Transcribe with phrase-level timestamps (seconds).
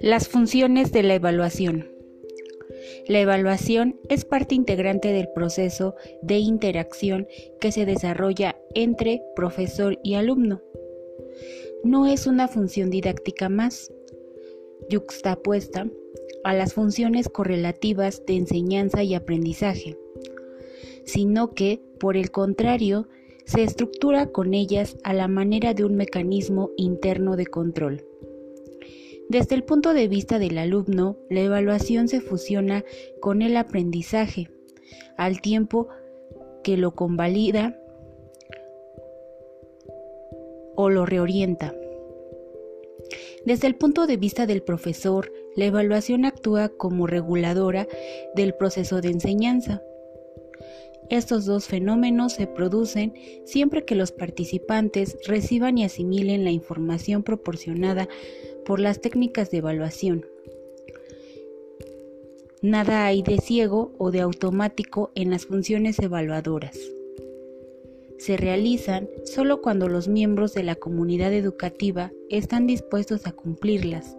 [0.00, 1.88] Las funciones de la evaluación.
[3.06, 7.28] La evaluación es parte integrante del proceso de interacción
[7.60, 10.62] que se desarrolla entre profesor y alumno.
[11.84, 13.92] No es una función didáctica más,
[14.88, 15.88] yuxtapuesta
[16.44, 19.98] a las funciones correlativas de enseñanza y aprendizaje,
[21.04, 23.08] sino que, por el contrario,
[23.44, 28.04] se estructura con ellas a la manera de un mecanismo interno de control.
[29.28, 32.84] Desde el punto de vista del alumno, la evaluación se fusiona
[33.20, 34.50] con el aprendizaje,
[35.16, 35.88] al tiempo
[36.64, 37.78] que lo convalida
[40.74, 41.74] o lo reorienta.
[43.44, 47.86] Desde el punto de vista del profesor, la evaluación actúa como reguladora
[48.34, 49.82] del proceso de enseñanza.
[51.10, 53.12] Estos dos fenómenos se producen
[53.44, 58.08] siempre que los participantes reciban y asimilen la información proporcionada
[58.64, 60.24] por las técnicas de evaluación.
[62.62, 66.78] Nada hay de ciego o de automático en las funciones evaluadoras.
[68.18, 74.16] Se realizan solo cuando los miembros de la comunidad educativa están dispuestos a cumplirlas,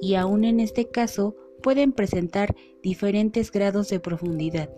[0.00, 4.70] y aún en este caso pueden presentar diferentes grados de profundidad.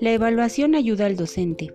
[0.00, 1.74] La evaluación ayuda al docente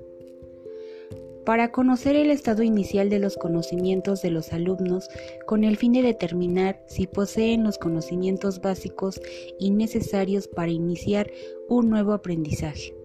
[1.46, 5.10] para conocer el estado inicial de los conocimientos de los alumnos
[5.46, 9.22] con el fin de determinar si poseen los conocimientos básicos
[9.60, 11.32] y necesarios para iniciar
[11.70, 12.96] un nuevo aprendizaje.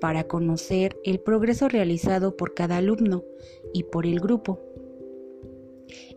[0.00, 3.24] Para conocer el progreso realizado por cada alumno
[3.74, 4.58] y por el grupo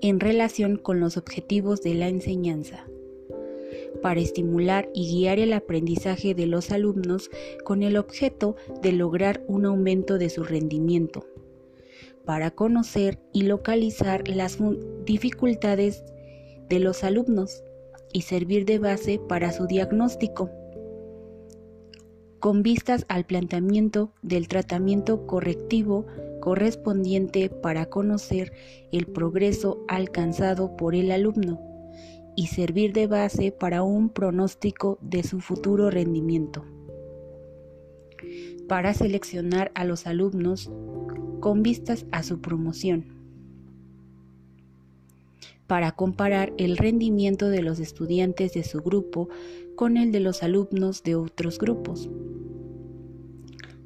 [0.01, 2.87] en relación con los objetivos de la enseñanza
[4.01, 7.29] para estimular y guiar el aprendizaje de los alumnos
[7.63, 11.25] con el objeto de lograr un aumento de su rendimiento,
[12.25, 14.57] para conocer y localizar las
[15.05, 16.03] dificultades
[16.69, 17.63] de los alumnos
[18.13, 20.49] y servir de base para su diagnóstico,
[22.39, 26.05] con vistas al planteamiento del tratamiento correctivo
[26.39, 28.53] correspondiente para conocer
[28.93, 31.68] el progreso alcanzado por el alumno
[32.39, 36.63] y servir de base para un pronóstico de su futuro rendimiento.
[38.69, 40.71] Para seleccionar a los alumnos
[41.41, 43.07] con vistas a su promoción.
[45.67, 49.27] Para comparar el rendimiento de los estudiantes de su grupo
[49.75, 52.09] con el de los alumnos de otros grupos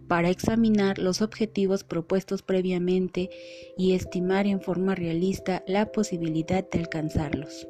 [0.08, 3.32] para examinar los objetivos propuestos previamente
[3.78, 7.68] y estimar en forma realista la posibilidad de alcanzarlos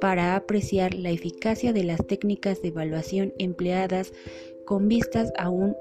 [0.00, 4.12] para apreciar la eficacia de las técnicas de evaluación empleadas
[4.64, 5.76] con vistas a un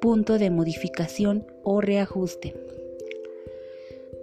[0.00, 2.54] punto de modificación o reajuste,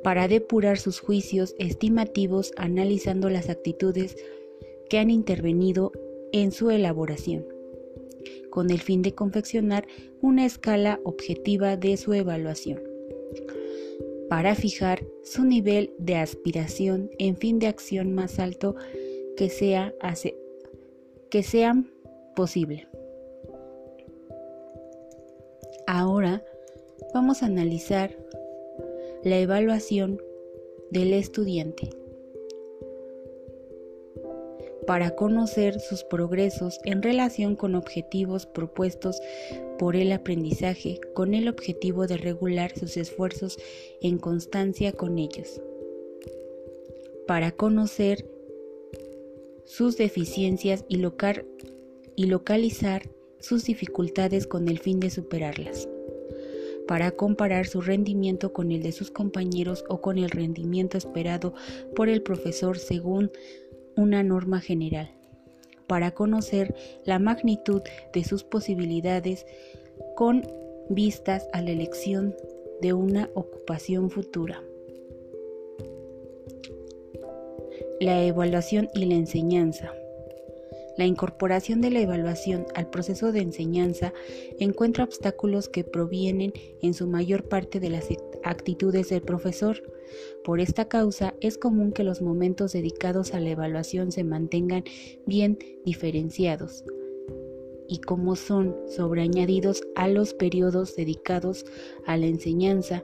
[0.04, 4.16] para depurar sus juicios estimativos analizando las actitudes
[4.90, 5.92] que han intervenido
[6.32, 7.46] en su elaboración,
[8.50, 9.88] con el fin de confeccionar
[10.22, 12.82] una escala objetiva de su evaluación
[14.30, 18.76] para fijar su nivel de aspiración en fin de acción más alto
[19.36, 19.94] que sea,
[21.30, 21.76] que sea
[22.36, 22.88] posible.
[25.88, 26.44] Ahora
[27.14, 28.16] vamos a analizar
[29.24, 30.22] la evaluación
[30.92, 31.90] del estudiante
[34.90, 39.22] para conocer sus progresos en relación con objetivos propuestos
[39.78, 43.60] por el aprendizaje con el objetivo de regular sus esfuerzos
[44.02, 45.62] en constancia con ellos.
[47.28, 48.26] Para conocer
[49.64, 50.98] sus deficiencias y,
[52.26, 55.88] localizar sus dificultades con el fin de superarlas
[56.88, 61.54] para comparar su rendimiento con el de sus compañeros o con el rendimiento esperado
[61.96, 63.30] por el profesor según
[64.00, 65.12] una norma general
[65.86, 66.74] para conocer
[67.04, 67.82] la magnitud
[68.14, 69.46] de sus posibilidades
[70.16, 70.48] con
[70.90, 72.34] vistas a la elección
[72.82, 74.64] de una ocupación futura.
[78.00, 79.92] La evaluación y la enseñanza.
[80.98, 84.14] La incorporación de la evaluación al proceso de enseñanza
[84.60, 88.08] encuentra obstáculos que provienen en su mayor parte de las
[88.44, 89.82] actitudes del profesor.
[90.44, 94.84] Por esta causa es común que los momentos dedicados a la evaluación se mantengan
[95.26, 96.84] bien diferenciados
[97.90, 101.66] y como son sobreañadidos a los periodos dedicados
[102.06, 103.04] a la enseñanza,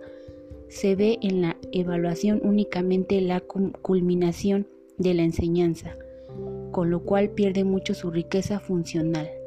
[0.69, 4.67] se ve en la evaluación únicamente la culminación
[4.97, 5.97] de la enseñanza,
[6.75, 9.44] con lo cual pierde mucho su riqueza funcional.